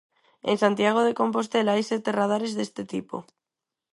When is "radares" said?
2.19-2.51